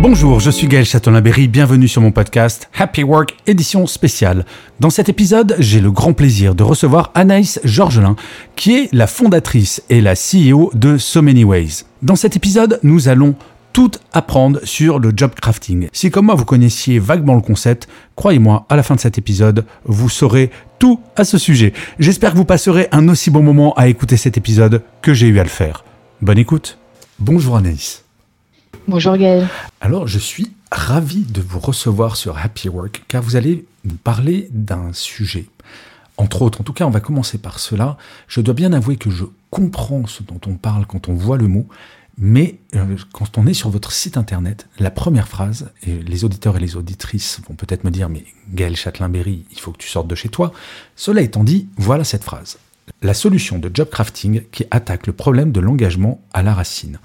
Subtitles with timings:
[0.00, 4.46] Bonjour, je suis Gaël Châtelain-Berry, bienvenue sur mon podcast Happy Work édition spéciale.
[4.78, 8.14] Dans cet épisode, j'ai le grand plaisir de recevoir Anaïs Georgelin,
[8.54, 11.82] qui est la fondatrice et la CEO de So Many Ways.
[12.02, 13.34] Dans cet épisode, nous allons
[13.72, 15.88] tout apprendre sur le job crafting.
[15.92, 19.64] Si comme moi vous connaissiez vaguement le concept, croyez-moi, à la fin de cet épisode,
[19.84, 21.72] vous saurez tout à ce sujet.
[21.98, 25.40] J'espère que vous passerez un aussi bon moment à écouter cet épisode que j'ai eu
[25.40, 25.84] à le faire.
[26.22, 26.78] Bonne écoute.
[27.18, 28.04] Bonjour Anaïs.
[28.86, 29.48] Bonjour Gaël.
[29.80, 34.48] Alors, je suis ravi de vous recevoir sur Happy Work car vous allez nous parler
[34.52, 35.46] d'un sujet.
[36.16, 37.96] Entre autres, en tout cas, on va commencer par cela.
[38.26, 41.46] Je dois bien avouer que je comprends ce dont on parle quand on voit le
[41.46, 41.68] mot,
[42.18, 46.56] mais euh, quand on est sur votre site internet, la première phrase, et les auditeurs
[46.56, 50.08] et les auditrices vont peut-être me dire, mais Gaël Châtelain-Berry, il faut que tu sortes
[50.08, 50.52] de chez toi.
[50.96, 52.58] Cela étant dit, voilà cette phrase.
[53.02, 56.98] La solution de job crafting qui attaque le problème de l'engagement à la racine.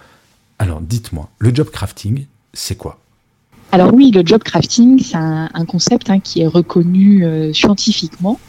[0.63, 2.97] Alors dites-moi, le job crafting, c'est quoi?
[3.73, 8.39] Alors oui, le job crafting, c'est un, concept hein, qui est reconnu euh, scientifiquement,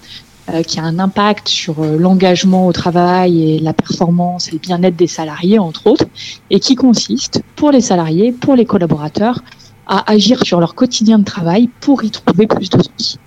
[0.48, 4.58] euh, qui a un impact sur euh, l'engagement au travail et la performance et le
[4.58, 6.04] bien-être des salariés, entre autres,
[6.50, 9.42] et qui consiste, pour les salariés, pour les collaborateurs,
[9.88, 13.18] à agir sur leur quotidien de travail pour y trouver plus de sens.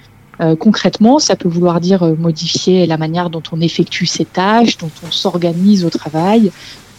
[0.60, 5.10] Concrètement, ça peut vouloir dire modifier la manière dont on effectue ses tâches, dont on
[5.10, 6.52] s'organise au travail,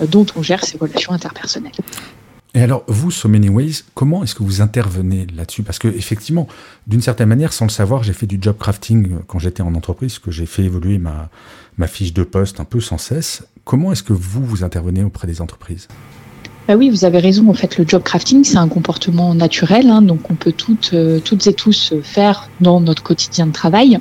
[0.06, 1.72] dont on gère ses relations interpersonnelles.
[2.54, 5.62] Et alors, vous, So Many Ways, comment est-ce que vous intervenez là-dessus?
[5.62, 6.48] Parce que effectivement,
[6.86, 10.18] d'une certaine manière, sans le savoir, j'ai fait du job crafting quand j'étais en entreprise,
[10.18, 11.28] que j'ai fait évoluer ma,
[11.76, 13.44] ma fiche de poste un peu sans cesse.
[13.64, 15.88] Comment est-ce que vous, vous intervenez auprès des entreprises?
[16.66, 17.48] Bah oui, vous avez raison.
[17.48, 21.20] En fait, le job crafting, c'est un comportement naturel, hein, donc on peut toutes, euh,
[21.20, 23.98] toutes et tous faire dans notre quotidien de travail.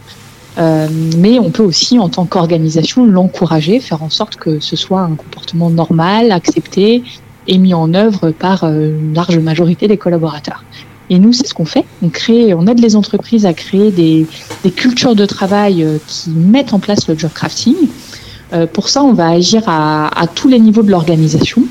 [0.57, 0.87] Euh,
[1.17, 5.15] mais on peut aussi, en tant qu'organisation, l'encourager, faire en sorte que ce soit un
[5.15, 7.03] comportement normal, accepté
[7.47, 10.63] et mis en œuvre par euh, une large majorité des collaborateurs.
[11.09, 11.85] Et nous, c'est ce qu'on fait.
[12.01, 14.25] On crée, on aide les entreprises à créer des,
[14.63, 17.75] des cultures de travail euh, qui mettent en place le job crafting.
[18.71, 21.63] Pour ça, on va agir à, à tous les niveaux de l'organisation.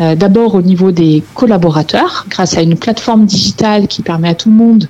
[0.00, 4.48] Euh, D'abord au niveau des collaborateurs, grâce à une plateforme digitale qui permet à tout
[4.48, 4.88] le monde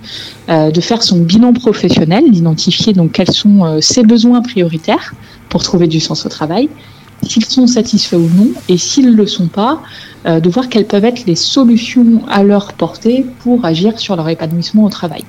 [0.48, 5.14] euh, de faire son bilan professionnel, d'identifier donc quels sont euh, ses besoins prioritaires
[5.48, 6.68] pour trouver du sens au travail,
[7.22, 9.82] s'ils sont satisfaits ou non, et s'ils ne le sont pas,
[10.24, 14.84] de voir quelles peuvent être les solutions à leur portée pour agir sur leur épanouissement
[14.84, 15.24] au travail.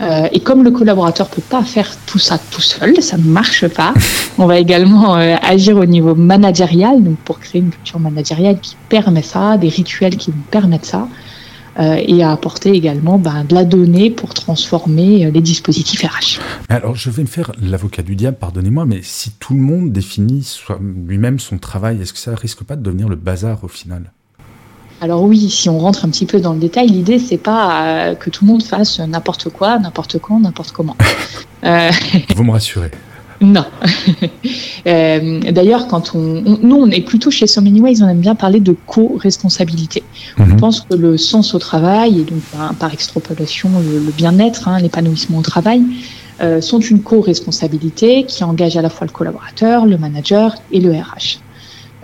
[0.00, 3.66] Euh, et comme le collaborateur peut pas faire tout ça tout seul, ça ne marche
[3.68, 3.92] pas.
[4.38, 8.76] On va également euh, agir au niveau managérial, donc pour créer une culture managériale qui
[8.88, 11.08] permet ça, des rituels qui nous permettent ça,
[11.80, 16.40] euh, et à apporter également ben, de la donnée pour transformer les dispositifs RH.
[16.68, 20.46] Alors, je vais me faire l'avocat du diable, pardonnez-moi, mais si tout le monde définit
[21.06, 24.12] lui-même son travail, est-ce que ça risque pas de devenir le bazar au final?
[25.00, 28.14] Alors oui, si on rentre un petit peu dans le détail, l'idée c'est pas euh,
[28.14, 30.96] que tout le monde fasse n'importe quoi, n'importe quand, n'importe comment.
[31.64, 31.90] Euh...
[32.36, 32.92] Vous me rassurez.
[33.40, 33.64] Non.
[34.86, 38.20] euh, D'ailleurs, quand on, on, nous, on est plutôt chez So Many Ways, on aime
[38.20, 40.04] bien parler de co-responsabilité.
[40.36, 40.52] Mm -hmm.
[40.52, 44.68] On pense que le sens au travail et donc ben, par extrapolation le, le bien-être,
[44.68, 45.82] hein, l'épanouissement au travail,
[46.40, 50.92] euh, sont une co-responsabilité qui engage à la fois le collaborateur, le manager et le
[50.92, 51.40] RH.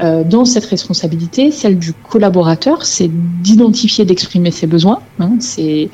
[0.01, 3.09] Euh, dans cette responsabilité, celle du collaborateur, c'est
[3.43, 5.01] d'identifier, d'exprimer ses besoins.
[5.21, 5.89] Hein, c'est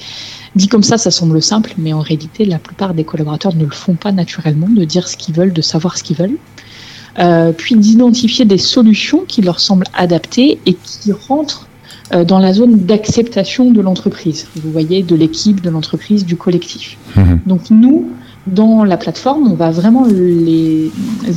[0.56, 3.70] dit comme ça, ça semble simple, mais en réalité, la plupart des collaborateurs ne le
[3.70, 6.38] font pas naturellement, de dire ce qu'ils veulent, de savoir ce qu'ils veulent.
[7.18, 11.66] Euh, puis d'identifier des solutions qui leur semblent adaptées et qui rentrent
[12.12, 14.46] euh, dans la zone d'acceptation de l'entreprise.
[14.56, 16.96] Vous voyez, de l'équipe, de l'entreprise, du collectif.
[17.16, 17.34] Mmh.
[17.46, 18.10] Donc nous,
[18.46, 20.90] dans la plateforme, on va vraiment les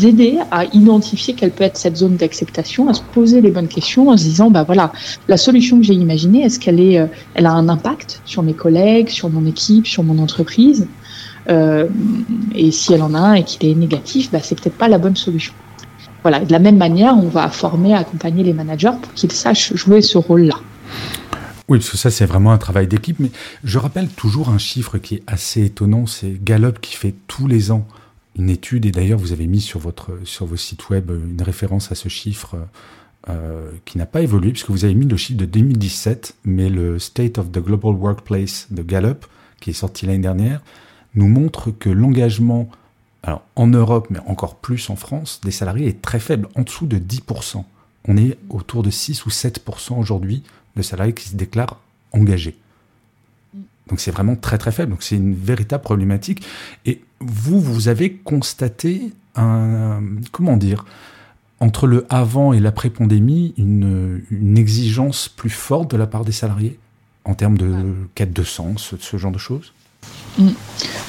[0.03, 4.09] aider à identifier quelle peut être cette zone d'acceptation, à se poser les bonnes questions
[4.09, 4.91] en se disant, bah voilà,
[5.27, 7.05] la solution que j'ai imaginée, est-ce qu'elle est,
[7.35, 10.87] elle a un impact sur mes collègues, sur mon équipe, sur mon entreprise
[11.49, 11.87] euh,
[12.55, 14.97] Et si elle en a un et qu'il est négatif, bah, c'est peut-être pas la
[14.97, 15.53] bonne solution.
[16.21, 16.39] Voilà.
[16.39, 20.17] De la même manière, on va former, accompagner les managers pour qu'ils sachent jouer ce
[20.17, 20.55] rôle-là.
[21.69, 23.19] Oui, parce que ça, c'est vraiment un travail d'équipe.
[23.19, 23.31] Mais
[23.63, 26.05] je rappelle toujours un chiffre qui est assez étonnant.
[26.05, 27.87] C'est Gallup qui fait tous les ans
[28.37, 28.85] une étude.
[28.85, 32.09] Et d'ailleurs, vous avez mis sur, votre, sur vos sites web une référence à ce
[32.09, 32.55] chiffre
[33.85, 37.37] qui n'a pas évolué, puisque vous avez mis le chiffre de 2017, mais le State
[37.37, 39.25] of the Global Workplace de Gallup,
[39.61, 40.61] qui est sorti l'année dernière,
[41.15, 42.69] nous montre que l'engagement,
[43.55, 46.97] en Europe, mais encore plus en France, des salariés est très faible, en dessous de
[46.97, 47.63] 10%.
[48.09, 50.43] On est autour de 6 ou 7% aujourd'hui
[50.75, 51.79] de salariés qui se déclarent
[52.11, 52.57] engagés.
[53.87, 54.91] Donc c'est vraiment très très faible.
[54.91, 56.45] Donc c'est une véritable problématique.
[56.85, 60.85] Et vous, vous avez constaté un, comment dire,
[61.59, 66.31] entre le avant et l'après pandémie, une, une, exigence plus forte de la part des
[66.31, 66.77] salariés
[67.25, 69.73] en termes de quête de sens, ce genre de choses?
[70.37, 70.49] Mm.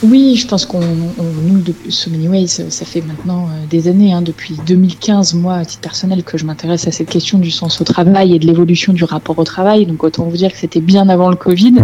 [0.02, 4.12] Oui, je pense qu'on, nous, depuis So Many Ways, ça fait maintenant euh, des années,
[4.12, 7.80] hein, depuis 2015, moi, à titre personnel, que je m'intéresse à cette question du sens
[7.80, 9.86] au travail et de l'évolution du rapport au travail.
[9.86, 11.74] Donc, autant vous dire que c'était bien avant le Covid,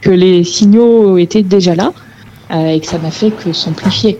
[0.00, 1.92] que les signaux étaient déjà là
[2.52, 4.18] euh, et que ça n'a fait que s'amplifier.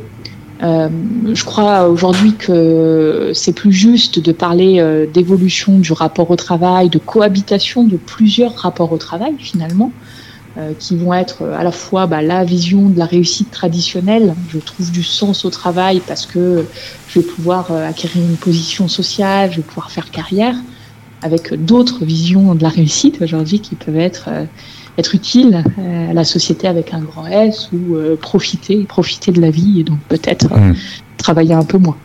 [0.62, 0.88] Euh,
[1.32, 6.98] je crois aujourd'hui que c'est plus juste de parler d'évolution du rapport au travail, de
[6.98, 9.92] cohabitation de plusieurs rapports au travail finalement,
[10.78, 14.34] qui vont être à la fois bah, la vision de la réussite traditionnelle.
[14.50, 16.64] Je trouve du sens au travail parce que
[17.08, 20.56] je vais pouvoir euh, acquérir une position sociale, je vais pouvoir faire carrière,
[21.22, 24.44] avec d'autres visions de la réussite aujourd'hui qui peuvent être euh,
[24.96, 29.78] être utiles à la société avec un grand S ou profiter profiter de la vie
[29.78, 30.74] et donc peut-être mmh.
[31.18, 31.96] travailler un peu moins.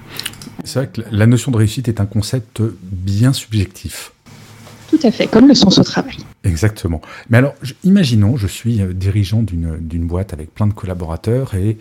[0.64, 4.13] C'est vrai que la notion de réussite est un concept bien subjectif.
[4.94, 6.18] Tout à fait, comme le sens au travail.
[6.44, 7.02] Exactement.
[7.30, 11.80] Mais alors, imaginons, je suis euh, dirigeant d'une boîte avec plein de collaborateurs et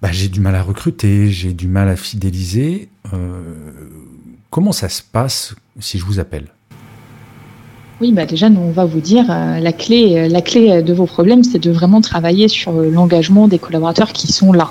[0.00, 2.88] bah, j'ai du mal à recruter, j'ai du mal à fidéliser.
[3.12, 3.72] Euh,
[4.48, 6.46] comment ça se passe si je vous appelle?
[8.00, 11.06] Oui, bah déjà, nous, on va vous dire, euh, la, clé, la clé de vos
[11.06, 14.70] problèmes, c'est de vraiment travailler sur l'engagement des collaborateurs qui sont là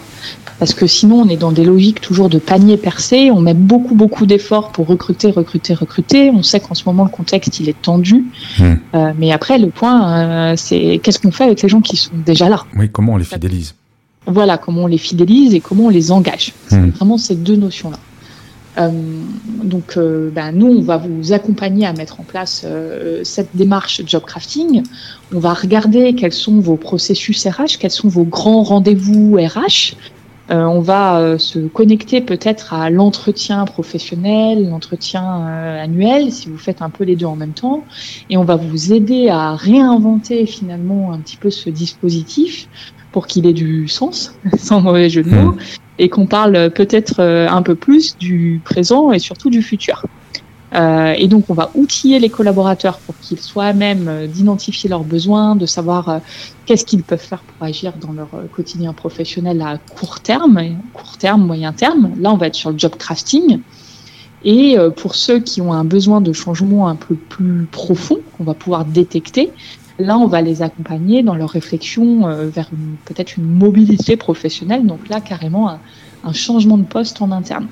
[0.60, 3.96] parce que sinon on est dans des logiques toujours de panier percé, on met beaucoup
[3.96, 7.82] beaucoup d'efforts pour recruter, recruter, recruter, on sait qu'en ce moment le contexte il est
[7.82, 8.26] tendu,
[8.60, 8.74] hmm.
[8.94, 12.12] euh, mais après le point euh, c'est qu'est-ce qu'on fait avec les gens qui sont
[12.26, 12.66] déjà là?
[12.76, 13.74] Oui, comment on les fidélise?
[14.28, 16.54] Voilà, comment on les fidélise et comment on les engage.
[16.68, 16.90] C'est hmm.
[16.90, 17.98] vraiment ces deux notions-là.
[18.80, 18.90] Euh,
[19.64, 22.66] donc, ben, nous, on va vous accompagner à mettre en place
[23.24, 24.84] cette démarche job crafting.
[25.34, 29.96] On va regarder quels sont vos processus RH, quels sont vos grands rendez-vous RH,
[30.52, 36.58] euh, on va euh, se connecter peut-être à l'entretien professionnel, l'entretien euh, annuel, si vous
[36.58, 37.84] faites un peu les deux en même temps,
[38.32, 42.68] et on va vous aider à réinventer finalement un petit peu ce dispositif
[43.12, 45.58] pour qu'il ait du sens, sans mauvais jeu de mots, hmm.
[46.00, 50.04] Et qu'on parle peut-être un peu plus du présent et surtout du futur.
[50.76, 54.90] Euh, et donc, on va outiller les collaborateurs pour qu'ils soient à même euh, d'identifier
[54.90, 56.20] leurs besoins, de savoir euh,
[56.66, 60.62] qu'est-ce qu'ils peuvent faire pour agir dans leur quotidien professionnel à court terme,
[60.94, 62.12] court terme, moyen terme.
[62.20, 63.60] Là, on va être sur le job crafting.
[64.46, 68.54] Et pour ceux qui ont un besoin de changement un peu plus profond, qu'on va
[68.54, 69.52] pouvoir détecter,
[70.00, 72.70] là, on va les accompagner dans leur réflexion vers
[73.06, 74.86] peut-être une mobilité professionnelle.
[74.86, 75.80] Donc là, carrément, un,
[76.24, 77.68] un changement de poste en interne.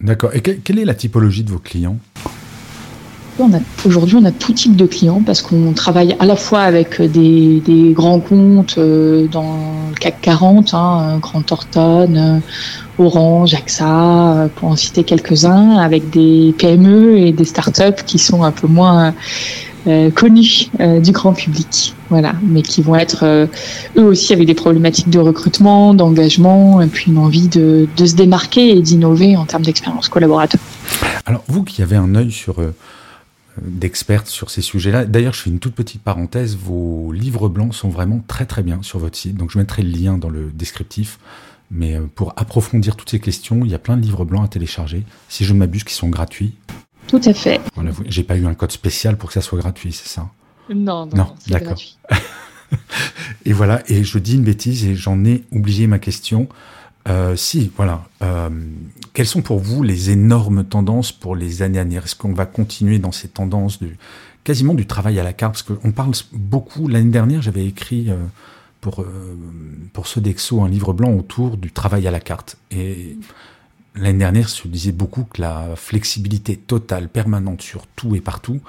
[0.00, 0.30] D'accord.
[0.34, 1.96] Et quelle est la typologie de vos clients?
[3.84, 7.92] Aujourd'hui, on a tout type de clients parce qu'on travaille à la fois avec des,
[7.92, 9.56] grands comptes euh, dans
[9.90, 12.38] le CAC 40, hein, Grand Thornton, euh,
[12.98, 18.44] Orange, AXA, euh, pour en citer quelques-uns, avec des PME et des startups qui sont
[18.44, 19.14] un peu moins
[19.86, 23.46] euh, connus euh, du grand public, voilà, mais qui vont être euh,
[23.96, 28.14] eux aussi avec des problématiques de recrutement, d'engagement, et puis une envie de, de se
[28.14, 30.60] démarquer et d'innover en termes d'expérience collaborateur.
[31.26, 32.56] Alors vous qui avez un œil sur
[33.62, 35.04] d'experts sur ces sujets-là.
[35.04, 36.56] D'ailleurs, je fais une toute petite parenthèse.
[36.56, 39.36] Vos livres blancs sont vraiment très très bien sur votre site.
[39.36, 41.20] Donc, je mettrai le lien dans le descriptif.
[41.70, 45.04] Mais pour approfondir toutes ces questions, il y a plein de livres blancs à télécharger.
[45.28, 46.54] Si je ne m'abuse, qui sont gratuits.
[47.06, 47.60] Tout à fait.
[47.74, 50.28] Voilà, j'ai pas eu un code spécial pour que ça soit gratuit, c'est ça?
[50.68, 51.78] Non, non, non d'accord.
[53.44, 56.48] et voilà, et je dis une bêtise et j'en ai oublié ma question.
[57.06, 58.04] Euh, si, voilà.
[58.22, 58.48] Euh,
[59.12, 62.04] quelles sont pour vous les énormes tendances pour les années à venir?
[62.04, 63.98] Est-ce qu'on va continuer dans ces tendances du
[64.42, 65.62] quasiment du travail à la carte?
[65.62, 66.88] Parce qu'on parle beaucoup.
[66.88, 68.16] L'année dernière, j'avais écrit euh,
[68.80, 69.04] pour
[69.92, 73.16] pour ceux d'Exo un livre blanc autour du travail à la carte et
[73.96, 78.60] L'année dernière, se disait beaucoup que la flexibilité totale, permanente sur tout et partout,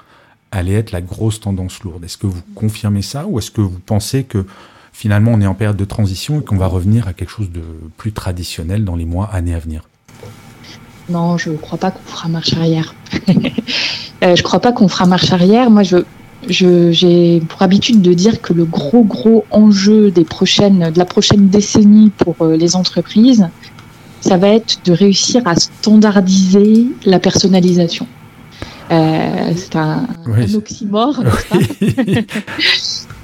[0.52, 2.04] allait être la grosse tendance lourde.
[2.04, 4.46] Est-ce que vous confirmez ça ou est-ce que vous pensez que
[4.92, 7.62] finalement on est en période de transition et qu'on va revenir à quelque chose de
[7.96, 9.82] plus traditionnel dans les mois, années à venir?
[11.08, 12.94] Non, je ne crois pas qu'on fera marche arrière.
[14.24, 15.68] Euh, je ne crois pas qu'on fera marche arrière.
[15.68, 15.98] Moi, je,
[16.48, 21.50] j'ai pour habitude de dire que le gros gros enjeu des prochaines, de la prochaine
[21.50, 23.46] décennie pour euh, les entreprises,
[24.26, 28.06] ça va être de réussir à standardiser la personnalisation.
[28.90, 30.06] c'est un,
[30.54, 31.22] oxymore,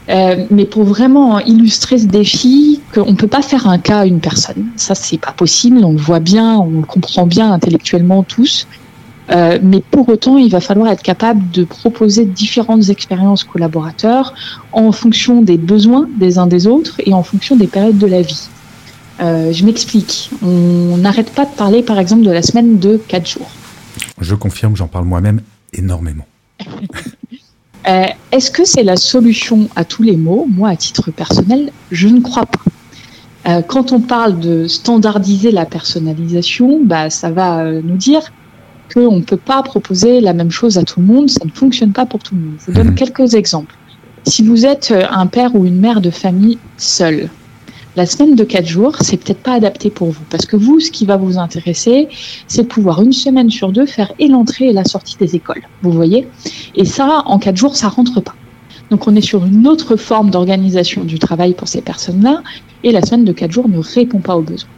[0.51, 4.21] mais pour vraiment illustrer ce défi, qu'on ne peut pas faire un cas à une
[4.21, 4.67] personne.
[4.77, 5.85] Ça, c'est pas possible.
[5.85, 8.67] On le voit bien, on le comprend bien intellectuellement tous.
[9.31, 14.35] Euh, mais pour autant, il va falloir être capable de proposer différentes expériences collaborateurs
[14.73, 18.23] en fonction des besoins des uns des autres et en fonction des périodes de la
[18.23, 18.49] vie.
[19.23, 20.31] Euh, je m'explique.
[20.43, 23.51] On n'arrête pas de parler, par exemple, de la semaine de 4 jours.
[24.21, 25.41] Je confirme, j'en parle moi-même
[25.73, 26.27] énormément.
[27.89, 30.47] Euh, est-ce que c'est la solution à tous les maux?
[30.49, 33.63] Moi, à titre personnel, je ne crois pas.
[33.63, 38.31] quand on parle de standardiser la personnalisation, bah, ça va nous dire
[38.93, 41.93] qu'on ne peut pas proposer la même chose à tout le monde, ça ne fonctionne
[41.93, 42.55] pas pour tout le monde.
[42.61, 42.95] Je vous donne mhm.
[42.95, 43.75] quelques exemples.
[44.25, 47.29] Si vous êtes euh, un père ou une mère de famille seul,
[47.95, 50.23] la semaine de 4 jours, c'est peut-être pas adapté pour vous.
[50.31, 52.09] Parce que vous, ce qui va vous intéresser,
[52.47, 55.63] c'est de pouvoir une semaine sur deux faire et l'entrée et la sortie des écoles.
[55.83, 56.27] Vous voyez?
[56.75, 58.35] Et ça, en 4 jours, ça rentre pas.
[58.91, 62.43] Donc on est sur une autre forme d'organisation du travail pour ces personnes-là.
[62.83, 64.71] Et la semaine de 4 jours ne répond pas aux besoins.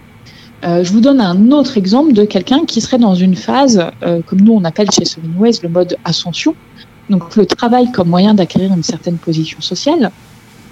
[0.64, 4.22] Euh, je vous donne un autre exemple de quelqu'un qui serait dans une phase, euh,
[4.26, 6.54] comme nous on appelle chez Sevenways le mode ascension,
[7.10, 10.10] donc le travail comme moyen d'acquérir une certaine position sociale,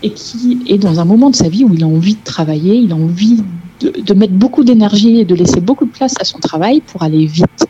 [0.02, 2.76] et qui est dans un moment de sa vie où il a envie de travailler,
[2.76, 3.42] il a envie
[3.80, 7.26] de, mettre beaucoup d'énergie et de laisser beaucoup de place à son travail pour aller
[7.26, 7.66] vite.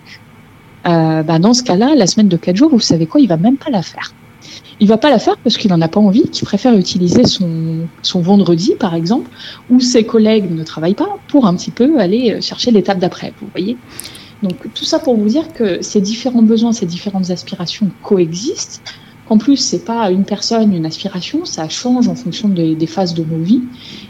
[0.87, 3.37] Euh, bah dans ce cas-là, la semaine de 4 jours, vous savez quoi, il va
[3.37, 4.12] même pas la faire.
[4.81, 7.87] Il va pas la faire parce qu'il n'en a pas envie, qu'il préfère utiliser son,
[8.03, 9.31] son vendredi, par exemple,
[9.71, 13.47] où ses collègues ne travaillent pas, pour un petit peu aller chercher l'étape d'après, vous
[13.53, 13.77] voyez
[14.43, 18.83] Donc tout ça pour vous dire que ces différents besoins, ces différentes aspirations coexistent,
[19.33, 23.15] qu'en plus c'est pas une personne, une aspiration, ça change en fonction des, des phases
[23.15, 23.62] de nos vies,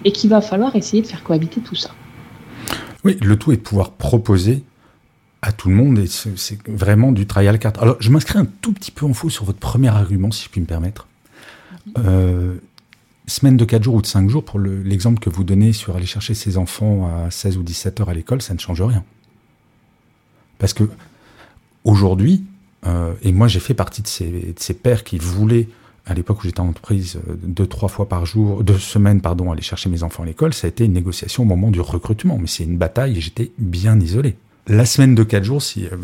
[0.05, 1.91] et qu'il va falloir essayer de faire cohabiter tout ça.
[3.05, 4.65] Oui, le tout est de pouvoir proposer
[5.41, 7.79] à tout le monde et c'est vraiment du trial carte.
[7.79, 10.49] Alors, je m'inscris un tout petit peu en faux sur votre premier argument, si je
[10.49, 11.07] puis me permettre.
[11.87, 11.93] Mhm.
[11.99, 12.55] Euh,
[13.27, 16.07] semaine de 4 jours ou de 5 jours, pour l'exemple que vous donnez sur aller
[16.07, 19.05] chercher ses enfants à 16 ou 17 heures à l'école, ça ne change rien.
[20.59, 20.85] Parce que
[21.85, 22.45] aujourd'hui,
[22.87, 25.69] euh, et moi j'ai fait partie de ces, de ces pères qui voulaient,
[26.07, 29.53] à l'époque où j'étais en entreprise, euh, deux, trois fois par jour, deux semaines, pardon,
[29.53, 32.39] aller chercher mes enfants à l'école, ça a été une négociation au moment du recrutement.
[32.39, 34.37] Mais c'est une bataille et j'étais bien isolé.
[34.67, 35.97] La semaine de 4 jours, si, euh,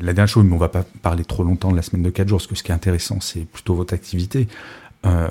[0.00, 2.28] la dernière chose, mais on va pas parler trop longtemps de la semaine de 4
[2.28, 4.48] jours, parce que ce qui est intéressant, c'est plutôt votre activité.
[5.06, 5.28] Euh,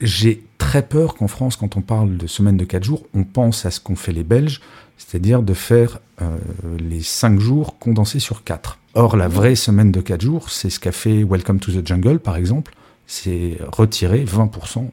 [0.00, 3.66] j'ai très peur qu'en France, quand on parle de semaine de 4 jours, on pense
[3.66, 4.60] à ce qu'ont fait les Belges,
[4.98, 6.36] c'est-à-dire de faire euh,
[6.78, 8.79] les 5 jours condensés sur 4.
[8.94, 12.18] Or, la vraie semaine de 4 jours, c'est ce qu'a fait Welcome to the Jungle,
[12.18, 12.74] par exemple,
[13.06, 14.90] c'est retirer 20%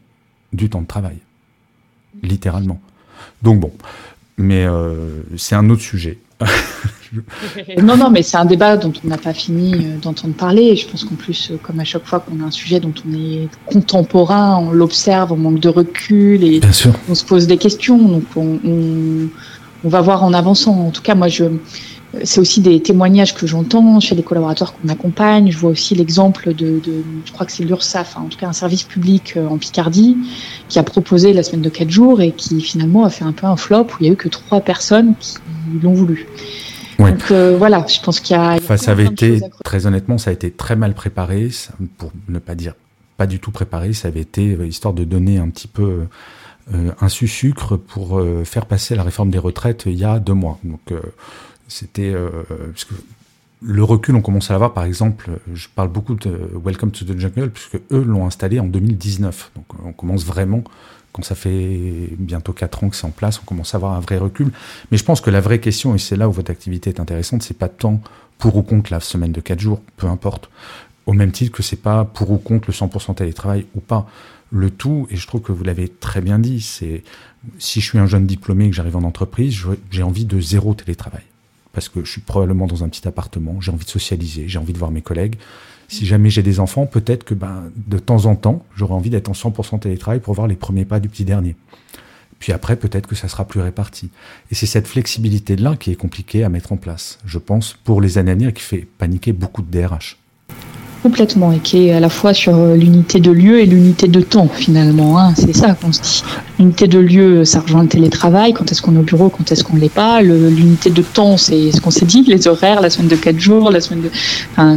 [0.53, 1.17] du temps de travail.
[2.21, 2.79] Littéralement.
[3.41, 3.71] Donc bon,
[4.37, 4.65] mais
[5.35, 6.19] c'est un autre sujet.
[7.81, 10.75] non, non, mais c'est un débat dont on n'a pas fini euh, d'entendre parler.
[10.75, 13.13] Je pense qu'en plus, euh, comme à chaque fois qu'on a un sujet dont on
[13.13, 16.61] est contemporain, on l'observe, on manque de recul et
[17.09, 17.97] on se pose des questions.
[17.97, 18.59] Donc on,
[19.83, 20.87] on, va voir en avançant.
[20.87, 21.45] En tout cas, moi, je,
[22.23, 25.51] c'est aussi des témoignages que j'entends chez les collaborateurs qu'on accompagne.
[25.51, 28.47] Je vois aussi l'exemple de, de, je crois que c'est l'URSSAF, hein, en tout cas
[28.47, 30.17] un service public euh, en Picardie,
[30.69, 33.47] qui a proposé la semaine de 4 jours et qui finalement a fait un peu
[33.47, 35.37] un flop où il y a eu que trois personnes qui
[35.81, 36.27] l'ont voulu.
[36.99, 38.53] Donc euh, voilà, je pense qu'il y a.
[38.53, 41.49] Enfin, ça avait été, très honnêtement, ça a été très mal préparé,
[41.97, 42.73] pour ne pas dire
[43.17, 43.93] pas du tout préparé.
[43.93, 46.07] Ça avait été euh, histoire de donner un petit peu
[46.99, 50.59] un sucre pour faire passer la réforme des retraites il y a deux mois.
[50.65, 50.99] Donc euh,
[51.67, 52.93] parce que
[53.61, 54.73] le recul, on commence à l'avoir.
[54.73, 58.65] Par exemple, je parle beaucoup de Welcome to the Jungle puisque eux l'ont installé en
[58.67, 59.51] 2019.
[59.55, 60.63] Donc, on commence vraiment
[61.11, 63.99] quand ça fait bientôt 4 ans que c'est en place, on commence à avoir un
[63.99, 64.51] vrai recul.
[64.91, 67.41] Mais je pense que la vraie question, et c'est là où votre activité est intéressante,
[67.41, 68.01] c'est pas tant
[68.37, 70.51] pour ou contre la semaine de 4 jours, peu importe.
[71.07, 74.07] Au même titre que c'est pas pour ou contre le 100% télétravail ou pas.
[74.51, 77.03] Le tout, et je trouve que vous l'avez très bien dit, c'est
[77.57, 79.57] si je suis un jeune diplômé et que j'arrive en entreprise,
[79.89, 81.23] j'ai envie de zéro télétravail
[81.77, 84.73] parce que je suis probablement dans un petit appartement, j'ai envie de socialiser, j'ai envie
[84.73, 85.35] de voir mes collègues.
[85.87, 89.29] Si jamais j'ai des enfants, peut-être que ben, de temps en temps, j'aurai envie d'être
[89.29, 91.55] en 100% télétravail pour voir les premiers pas du petit dernier.
[92.39, 94.09] Puis après, peut-être que ça sera plus réparti.
[94.49, 98.17] Et c'est cette flexibilité-là qui est compliquée à mettre en place, je pense, pour les
[98.17, 100.17] années à venir, qui fait paniquer beaucoup de DRH.
[101.07, 104.19] Complètement, et qui est à la fois sur euh, l'unité de lieu et l'unité de
[104.19, 105.17] temps, finalement.
[105.17, 105.33] Hein.
[105.37, 106.23] C'est ça qu'on se dit.
[106.59, 109.63] L'unité de lieu, ça rejoint le télétravail, quand est-ce qu'on est au bureau, quand est-ce
[109.63, 110.21] qu'on ne l'est pas?
[110.21, 113.71] L'unité de temps, c'est ce qu'on s'est dit, les horaires, la semaine de 4 jours,
[113.71, 114.09] la semaine de...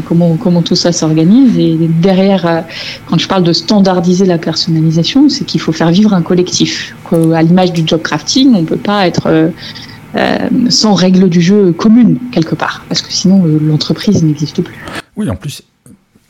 [0.06, 1.58] Comment, comment tout ça s'organise.
[1.58, 2.60] Et derrière, euh,
[3.08, 6.94] quand je parle de standardiser la personnalisation, c'est qu'il faut faire vivre un collectif.
[7.34, 9.26] À l'image du job crafting, on ne peut pas être...
[9.26, 14.76] Euh, sans règles du jeu communes quelque part, parce que sinon l'entreprise n'existe plus.
[15.16, 15.62] Oui, en plus,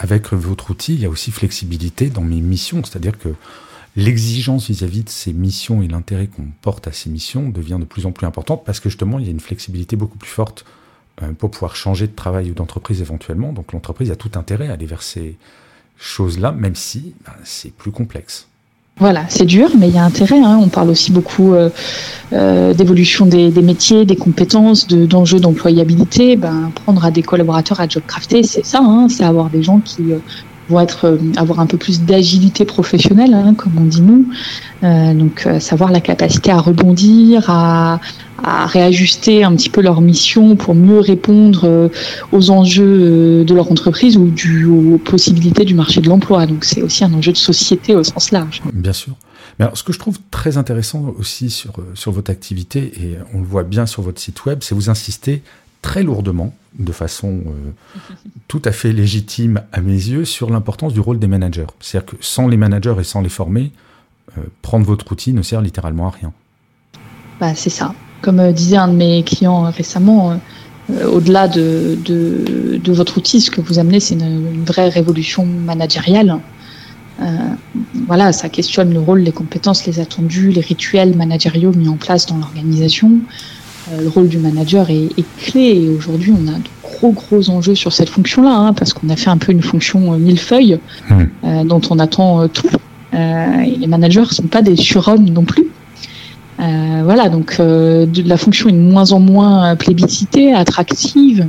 [0.01, 3.35] avec votre outil, il y a aussi flexibilité dans mes missions, c'est-à-dire que
[3.97, 8.07] l'exigence vis-à-vis de ces missions et l'intérêt qu'on porte à ces missions devient de plus
[8.07, 10.65] en plus importante parce que justement, il y a une flexibilité beaucoup plus forte
[11.23, 13.53] euh, pour pouvoir changer de travail ou d'entreprise éventuellement.
[13.53, 15.37] Donc l'entreprise a tout intérêt à aller vers ces
[15.99, 18.49] choses-là, même si ben, c'est plus complexe.
[19.01, 20.39] Voilà, c'est dur, mais il y a intérêt.
[20.39, 20.61] Hein.
[20.63, 21.71] On parle aussi beaucoup euh,
[22.35, 26.37] euh, d'évolution des, métiers, des compétences, d'enjeux d'employabilité.
[26.37, 28.81] Ben, prendre à des collaborateurs à job crafter, c'est ça.
[28.83, 29.09] Hein.
[29.09, 30.03] c'est avoir des gens qui
[30.71, 34.27] vont être euh, avoir un peu plus d'agilité professionnelle, hein, comme on dit nous.
[34.83, 38.01] Euh, donc euh, savoir la capacité à rebondir, à,
[38.43, 41.91] réajuster un petit peu leur mission pour mieux répondre
[42.33, 46.47] aux enjeux de leur entreprise ou du, aux possibilités du marché de l'emploi.
[46.47, 48.63] Donc c'est aussi un enjeu de société au sens large.
[48.73, 49.13] Bien sûr.
[49.59, 53.41] Mais alors, ce que je trouve très intéressant aussi sur, sur votre activité, et on
[53.41, 55.43] le voit bien sur votre site web, c'est vous insister
[55.83, 58.15] très lourdement, de façon euh,
[58.49, 61.67] tout à fait légitime à mes yeux, sur l'importance du rôle des managers.
[61.81, 63.73] C'est-à-dire que sans les managers et sans les former,
[64.39, 66.33] euh, prendre votre outil ne sert littéralement à rien.
[67.41, 67.95] Bah, c'est ça.
[68.23, 70.41] Comme euh, disait un de mes clients récemment,
[71.07, 76.41] au-delà de, de, votre outil, ce que vous amenez, c'est une, vraie révolution managériale.
[78.09, 82.27] voilà, ça questionne le rôle, les compétences, les attendus, les rituels managériaux mis en place
[82.27, 83.21] dans l'organisation.
[83.93, 87.75] Euh, le rôle du manager est, clé et aujourd'hui on a de gros gros enjeux
[87.75, 90.79] sur cette fonction-là hein, parce qu'on a fait un peu une fonction euh, millefeuille
[91.11, 92.69] euh, dont on attend tout.
[93.13, 95.67] et les managers sont pas des surhommes non plus.
[96.59, 101.49] voilà, donc la fonction est de moins en moins plébiscitée, attractive,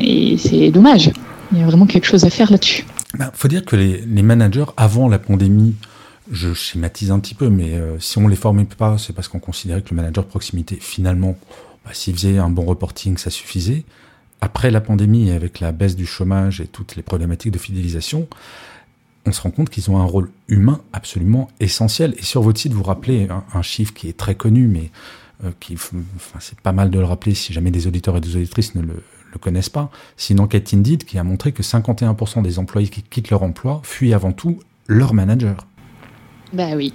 [0.00, 1.10] et c'est dommage.
[1.52, 2.84] Il y a vraiment quelque chose à faire là-dessus.
[3.14, 5.74] Il ben, faut dire que les, les, managers, avant la pandémie,
[6.32, 9.38] je schématise un petit peu, mais euh, si on les formait pas, c'est parce qu'on
[9.38, 11.36] considérait que le manager proximité, finalement,
[11.84, 13.84] bah, s'il faisait un bon reporting, ça suffisait.
[14.40, 18.26] Après la pandémie, avec la baisse du chômage et toutes les problématiques de fidélisation,
[19.26, 22.14] on se rend compte qu'ils ont un rôle humain absolument essentiel.
[22.18, 24.90] Et sur votre site, vous rappelez un, chiffre qui est très connu, mais
[25.44, 28.34] euh, qui, enfin, c'est pas mal de le rappeler si jamais des auditeurs et des
[28.36, 29.90] auditrices ne le, le connaissent pas.
[30.16, 33.82] C'est une enquête Indeed qui a montré que 51% des employés qui quittent leur emploi
[33.84, 35.66] fuient avant tout leur manager.
[36.52, 36.92] Ben oui,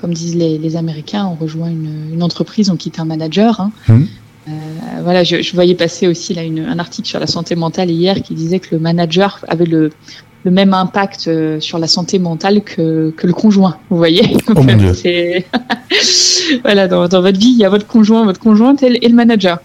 [0.00, 3.60] comme disent les, Américains, on rejoint une, entreprise, on quitte un manager.
[3.60, 3.72] Hein.
[3.88, 4.04] Mmh.
[4.48, 4.52] Euh,
[5.02, 8.60] voilà, je, voyais passer aussi là un article sur la santé mentale hier qui disait
[8.60, 9.90] que le manager avait le,
[10.44, 13.76] même impact euh, sur la santé mentale que, le conjoint.
[13.90, 14.54] Vous voyez oh
[16.62, 19.58] voilà, dans, votre vie, il y a votre conjoint, votre conjointe et, le manager.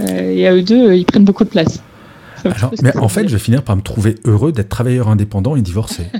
[0.00, 1.82] Euh, et à eux deux, ils prennent beaucoup de place.
[2.82, 6.02] mais en fait, je vais finir par me trouver heureux d'être travailleur indépendant et divorcé.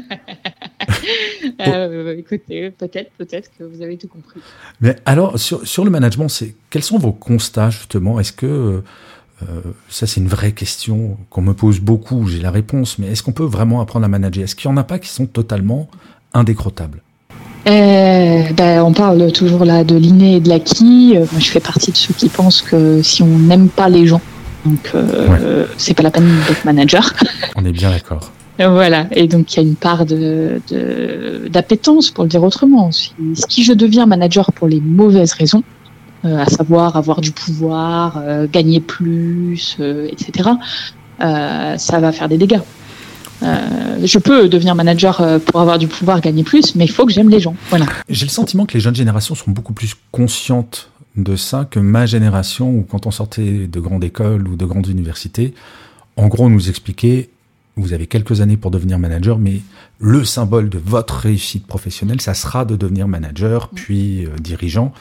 [1.69, 4.41] Euh, écoutez, peut-être, peut-être que vous avez tout compris.
[4.81, 8.21] Mais alors, sur, sur le management, c'est quels sont vos constats justement?
[8.21, 8.47] Est-ce que
[9.43, 12.27] euh, ça, c'est une vraie question qu'on me pose beaucoup.
[12.27, 14.45] J'ai la réponse, mais est-ce qu'on peut vraiment apprendre à manager?
[14.45, 15.89] Est-ce qu'il n'y en a pas qui sont totalement
[16.35, 17.01] indécrottables?
[17.67, 21.15] Euh, ben, on parle toujours là de l'inné et de l'acquis.
[21.15, 24.21] moi, je fais partie de ceux qui pensent que si on n'aime pas les gens,
[24.65, 24.93] donc
[25.77, 27.15] c'est pas la peine d'être manager.
[27.57, 28.31] On est bien d'accord.
[28.69, 30.61] Voilà, et donc il y a une part de,
[31.49, 32.91] d'appétence, pour le dire autrement.
[32.93, 35.63] Si, je deviens manager pour les mauvaises raisons,
[36.27, 40.51] euh, à savoir avoir du pouvoir, euh, gagner plus, euh, etc.,
[41.19, 42.61] ça va faire des dégâts.
[43.43, 47.29] je peux devenir manager pour avoir du pouvoir, gagner plus, mais il faut que j'aime
[47.29, 47.55] les gens.
[47.69, 47.87] Voilà.
[48.09, 52.07] J'ai le sentiment que les jeunes générations sont beaucoup plus conscientes de ça que ma
[52.07, 55.55] génération, ou quand on sortait de grandes écoles ou de grandes universités,
[56.17, 57.31] en gros, on nous expliquait
[57.81, 59.61] vous avez quelques années pour devenir manager, mais
[59.99, 63.75] le symbole de votre réussite professionnelle, ça sera de devenir manager, mm.
[63.75, 64.93] puis euh, dirigeant.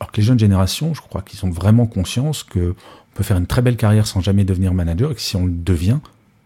[0.00, 3.36] Alors que les jeunes générations, je crois qu'ils ont vraiment conscience que on peut faire
[3.36, 5.98] une très belle carrière sans jamais devenir manager, et que si on le devient,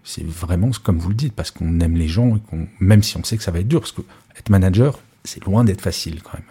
[0.05, 3.17] c'est vraiment comme vous le dites, parce qu'on aime les gens, et qu'on, même si
[3.17, 4.03] on sait que ça va être dur, parce que
[4.39, 6.43] être manager, c'est loin d'être facile quand même.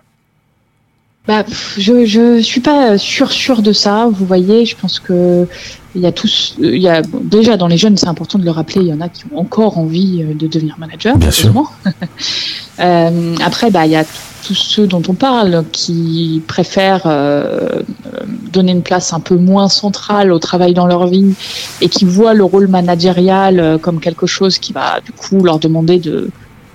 [1.28, 1.46] Bah,
[1.78, 4.10] je je suis pas sûr sûr de ça.
[4.12, 5.48] Vous voyez, je pense que
[5.94, 8.52] il y a tous, il y a déjà dans les jeunes, c'est important de le
[8.52, 8.82] rappeler.
[8.82, 11.18] Il y en a qui ont encore envie euh, de devenir manager.
[11.18, 11.72] Bien sûr.
[12.80, 14.06] euh, après, bah il y a
[14.42, 17.82] tous ceux dont on parle qui préfèrent euh,
[18.52, 21.34] donner une place un peu moins centrale au travail dans leur vie
[21.80, 25.60] et qui voient le rôle managérial euh, comme quelque chose qui va du coup leur
[25.60, 26.30] demander de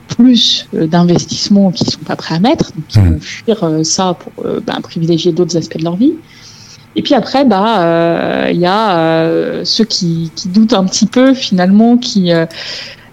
[0.09, 3.13] plus euh, d'investissements qu'ils sont pas prêts à mettre, donc ils mmh.
[3.13, 6.15] vont fuir euh, ça pour euh, ben, privilégier d'autres aspects de leur vie.
[6.95, 11.99] Et puis après, bah, il y a ceux qui, qui, doutent un petit peu finalement,
[11.99, 12.47] qui euh,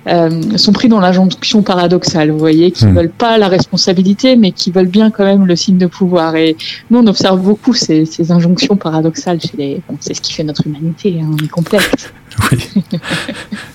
[0.06, 2.96] sont pris dans l'injonction paradoxale, vous voyez, qui hmm.
[2.96, 6.36] veulent pas la responsabilité, mais qui veulent bien quand même le signe de pouvoir.
[6.36, 6.56] Et
[6.90, 9.82] nous, on observe beaucoup ces, ces injonctions paradoxales chez les.
[9.88, 12.12] Bon, c'est ce qui fait notre humanité, hein, on est complexe.
[12.52, 12.58] Oui,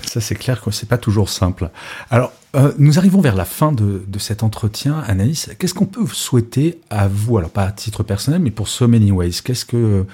[0.03, 1.69] ça c'est clair que c'est pas toujours simple.
[2.11, 5.49] Alors, euh, nous arrivons vers la fin de, de cet entretien, Anaïs.
[5.57, 8.89] Qu'est-ce qu'on peut vous souhaiter à vous, alors pas à titre personnel, mais pour So
[8.89, 10.05] Many Ways Qu'est-ce que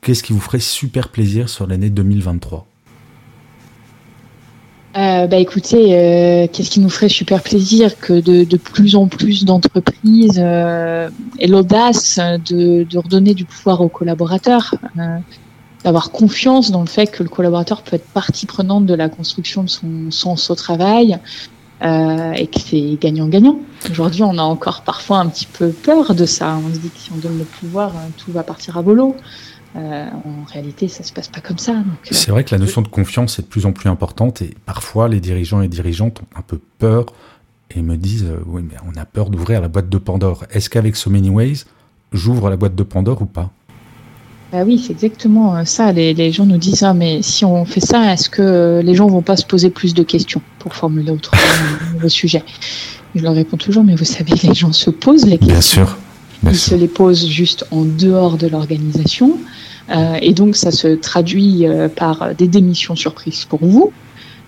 [0.00, 2.66] qu'est-ce qui vous ferait super plaisir sur l'année 2023
[4.96, 9.08] euh, bah écoutez, euh, qu'est-ce qui nous ferait super plaisir que de, de plus en
[9.08, 15.18] plus d'entreprises euh, aient l'audace de, de, redonner du pouvoir aux collaborateurs, euh,
[15.82, 19.64] d'avoir confiance dans le fait que le collaborateur peut être partie prenante de la construction
[19.64, 21.18] de son sens au travail
[21.82, 23.58] euh, et que c'est gagnant-gagnant.
[23.90, 26.56] Aujourd'hui, on a encore parfois un petit peu peur de ça.
[26.64, 29.16] On se dit que si on donne le pouvoir, tout va partir à volo.
[29.76, 31.72] Euh, en réalité, ça se passe pas comme ça.
[31.72, 34.54] Euh, c'est vrai que la notion de confiance est de plus en plus importante et
[34.66, 37.06] parfois les dirigeants et dirigeantes ont un peu peur
[37.74, 40.44] et me disent euh, oui mais on a peur d'ouvrir la boîte de Pandore.
[40.52, 41.64] Est-ce qu'avec So Many Ways,
[42.12, 43.50] j'ouvre la boîte de Pandore ou pas?
[44.52, 45.90] Bah oui, c'est exactement ça.
[45.90, 49.08] Les, les, gens nous disent ah mais si on fait ça, est-ce que les gens
[49.08, 51.42] vont pas se poser plus de questions pour formuler autrement
[51.98, 52.44] le sujet?
[53.16, 55.52] Je leur réponds toujours mais vous savez les gens se posent les questions.
[55.52, 55.98] Bien sûr.
[56.50, 59.38] Ils se les posent juste en dehors de l'organisation.
[59.90, 63.92] Euh, et donc, ça se traduit euh, par des démissions surprises pour vous.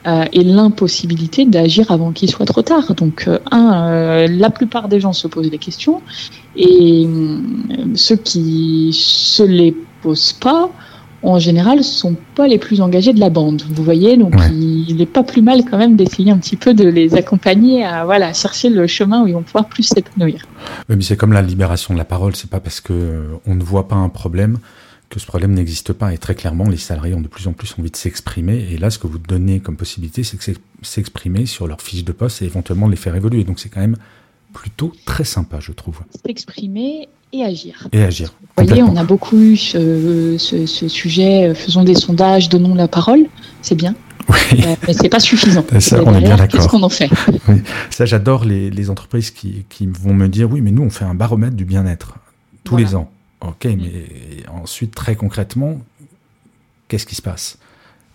[0.07, 2.95] Euh, et l'impossibilité d'agir avant qu'il soit trop tard.
[2.95, 6.01] Donc, un, la plupart des gens se posent des questions,
[6.55, 7.09] et
[7.95, 10.71] ceux qui se les posent pas,
[11.33, 13.63] en général, sont pas les plus engagés de la bande.
[13.71, 16.89] Vous voyez, donc il n'est pas plus mal quand même d'essayer un petit peu de
[16.89, 20.47] les accompagner à voilà chercher le chemin où ils vont pouvoir plus s'épanouir.
[20.89, 22.37] mais c'est comme la libération de la parole.
[22.37, 24.59] C'est pas parce que on ne voit pas un problème
[25.09, 26.13] que ce problème n'existe pas.
[26.13, 28.69] Et très clairement, les salariés ont de plus en plus envie de s'exprimer.
[28.71, 32.13] Et là, ce que vous donnez comme possibilité, c'est que s'exprimer sur leur fiche de
[32.13, 33.45] poste et éventuellement les faire évoluer.
[33.45, 33.97] Donc c'est quand même
[34.53, 36.01] plutôt très sympa, je trouve.
[36.25, 37.89] S'exprimer et agir.
[37.93, 38.33] Et agir.
[38.57, 40.37] Vous voyez, on a beaucoup eu ce,
[40.89, 43.27] sujet, faisons des sondages, donnons la parole,
[43.63, 43.95] c'est bien.
[44.29, 44.65] Oui.
[44.65, 45.65] Euh, mais c'est pas suffisant.
[45.79, 46.49] Ça, on est bien d'accord.
[46.49, 47.11] Qu'est-ce qu'on en fait?
[47.49, 47.63] Oui.
[47.91, 51.57] Ça, j'adore les, entreprises qui, vont me dire, oui, mais nous, on fait un baromètre
[51.57, 52.15] du bien-être
[52.65, 53.11] tous les ans.
[53.41, 53.77] Ok, mm.
[53.77, 55.81] mais ensuite, très concrètement,
[56.89, 57.59] qu'est-ce qui se passe?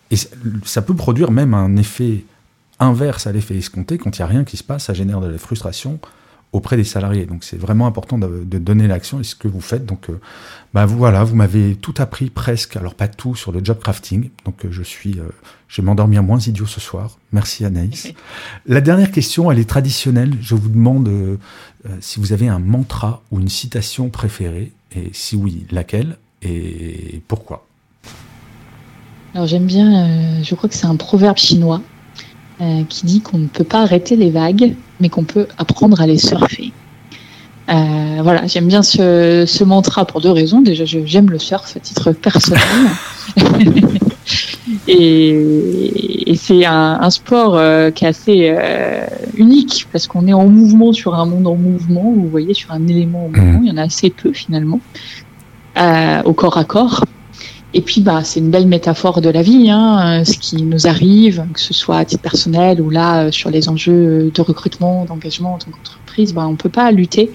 [0.10, 0.18] Et
[0.66, 2.26] ça peut produire même un effet
[2.80, 3.98] inverse à l'effet escompté.
[3.98, 6.00] Quand il n'y a rien qui se passe, ça génère de la frustration
[6.52, 7.26] auprès des salariés.
[7.26, 9.86] Donc c'est vraiment important de, donner l'action et ce que vous faites.
[9.86, 10.20] Donc euh,
[10.74, 14.30] bah voilà, vous m'avez tout appris presque, alors pas tout sur le job crafting.
[14.46, 15.24] Donc euh, je suis, euh,
[15.68, 17.18] je vais m'endormir moins idiot ce soir.
[17.32, 18.14] Merci Anaïs.
[18.66, 20.38] La dernière question, elle est traditionnelle.
[20.42, 21.10] Je vous demande
[22.00, 27.66] si vous avez un mantra ou une citation préférée et si oui, laquelle et pourquoi?
[29.34, 31.82] Alors j'aime bien, euh, je crois que c'est un proverbe chinois
[32.62, 36.06] euh, qui dit qu'on ne peut pas arrêter les vagues, mais qu'on peut apprendre à
[36.06, 36.72] les surfer.
[37.70, 40.62] Euh, voilà, j'aime bien ce, mantra pour deux raisons.
[40.62, 42.62] Déjà, j'aime le surf à titre personnel.
[44.88, 47.60] et, c'est un, sport
[47.94, 48.56] qui est assez
[49.36, 52.14] unique parce qu'on est en mouvement sur un monde en mouvement.
[52.16, 53.64] Vous voyez, sur un élément en mouvement, mmh.
[53.64, 54.80] il y en a assez peu finalement
[56.26, 57.06] au corps à corps.
[57.74, 61.46] Et puis, bah, c'est une belle métaphore de la vie, hein, ce qui nous arrive,
[61.54, 65.54] que ce soit à titre personnel ou là euh, sur les enjeux de recrutement, d'engagement
[65.54, 67.32] en tant qu'entreprise, bah, on peut pas lutter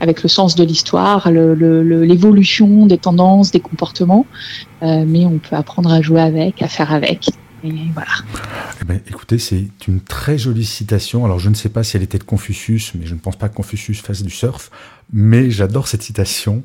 [0.00, 4.26] avec le sens de l'histoire, l'évolution des tendances, des comportements,
[4.82, 7.28] euh, mais on peut apprendre à jouer avec, à faire avec.
[7.62, 8.08] Et voilà.
[8.80, 11.26] Eh ben, écoutez, c'est une très jolie citation.
[11.26, 13.50] Alors, je ne sais pas si elle était de Confucius, mais je ne pense pas
[13.50, 14.70] que Confucius fasse du surf.
[15.12, 16.62] Mais j'adore cette citation.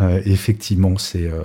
[0.00, 1.42] Euh, effectivement, c'est euh,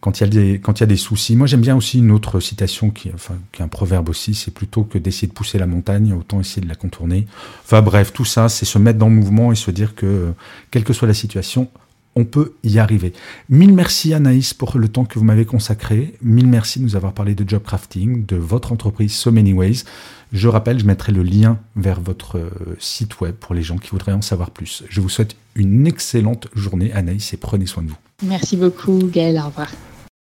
[0.00, 1.36] quand il y a des soucis.
[1.36, 3.10] Moi, j'aime bien aussi une autre citation qui,
[3.52, 4.34] qui est un proverbe aussi.
[4.34, 7.26] C'est plutôt que d'essayer de pousser la montagne, autant essayer de la contourner.
[7.64, 10.32] Enfin bref, tout ça, c'est se mettre dans le mouvement et se dire que
[10.70, 11.68] quelle que soit la situation,
[12.16, 13.12] on peut y arriver.
[13.48, 16.14] Mille merci Anaïs pour le temps que vous m'avez consacré.
[16.22, 19.84] Mille merci de nous avoir parlé de job crafting, de votre entreprise So Many Ways.
[20.32, 23.90] Je rappelle, je mettrai le lien vers votre euh, site web pour les gens qui
[23.90, 24.84] voudraient en savoir plus.
[24.88, 27.96] Je vous souhaite une excellente journée Anaïs et prenez soin de vous.
[28.22, 29.38] Merci beaucoup, Gaël.
[29.38, 29.68] Au revoir.